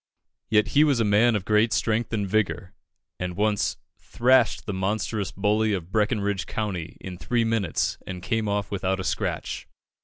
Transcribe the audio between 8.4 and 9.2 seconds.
off without a